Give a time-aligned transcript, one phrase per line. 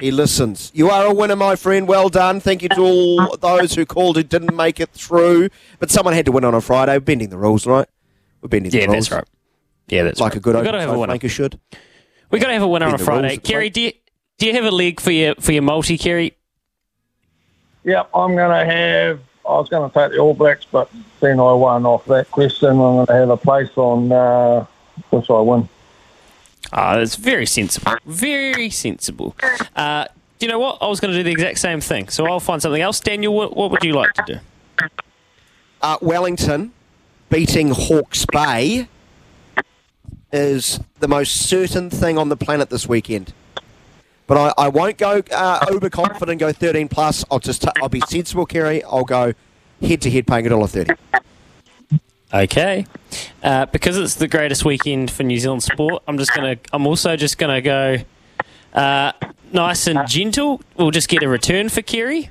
[0.00, 0.70] He listens.
[0.74, 1.86] You are a winner, my friend.
[1.88, 2.40] Well done.
[2.40, 5.48] Thank you to all those who called who didn't make it through.
[5.78, 6.92] But someone had to win on a Friday.
[6.92, 7.86] We're bending the rules, right?
[8.42, 9.08] We're bending Yeah, the rules.
[9.08, 9.24] that's right.
[9.88, 10.36] Yeah, that's Like right.
[10.38, 11.12] a good We've got to have a winner.
[11.14, 11.58] maker should.
[12.30, 13.36] We got to have a winner on a Friday.
[13.38, 13.92] Kerry, do you,
[14.38, 16.36] do you have a leg for your for your multi, Kerry?
[17.84, 19.20] Yep, I'm going to have.
[19.48, 20.90] I was going to take the All Blacks, but
[21.20, 22.68] then I won off that question.
[22.68, 24.66] I'm going to have a place on uh,
[25.08, 25.66] which I win.
[26.72, 27.92] Ah, that's very sensible.
[28.04, 29.34] Very sensible.
[29.74, 30.06] Uh,
[30.38, 30.78] do you know what?
[30.80, 33.00] I was going to do the exact same thing, so I'll find something else.
[33.00, 34.88] Daniel, what, what would you like to do?
[35.80, 36.72] Uh, Wellington
[37.30, 38.88] beating Hawke's Bay
[40.32, 43.32] is the most certain thing on the planet this weekend.
[44.26, 47.24] But I, I won't go uh, overconfident, and go 13 plus.
[47.30, 48.84] I'll just i I'll be sensible, Kerry.
[48.84, 49.32] I'll go
[49.80, 50.92] head to head, paying a dollar thirty.
[52.32, 52.84] Okay,
[53.42, 56.02] uh, because it's the greatest weekend for New Zealand sport.
[56.06, 56.56] I'm just gonna.
[56.72, 57.96] I'm also just gonna go
[58.74, 59.12] uh,
[59.52, 60.60] nice and gentle.
[60.76, 62.30] We'll just get a return for Kerry.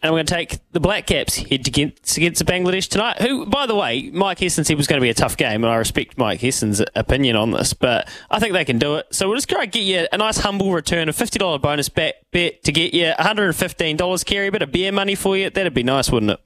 [0.00, 3.20] And going to take the Black Caps head against, against Bangladesh tonight.
[3.20, 5.72] Who, by the way, Mike Hesson said was going to be a tough game, and
[5.72, 9.08] I respect Mike Hesson's opinion on this, but I think they can do it.
[9.10, 11.88] So we'll just try and get you a nice humble return, a fifty dollar bonus
[11.88, 14.22] bet bet to get you one hundred and fifteen dollars.
[14.22, 15.50] Kerry, a bit of beer money for you.
[15.50, 16.40] That'd be nice, wouldn't it?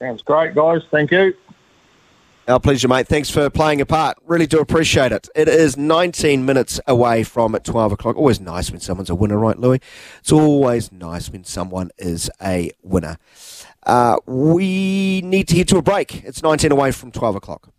[0.00, 0.82] Sounds great, guys.
[0.90, 1.34] Thank you.
[2.48, 3.08] Our pleasure, mate.
[3.08, 4.18] Thanks for playing a part.
[4.24, 5.28] Really do appreciate it.
[5.34, 8.16] It is 19 minutes away from at 12 o'clock.
[8.16, 9.80] Always nice when someone's a winner, right, Louis?
[10.20, 13.18] It's always nice when someone is a winner.
[13.84, 16.22] Uh, we need to head to a break.
[16.24, 17.70] It's 19 away from 12 o'clock.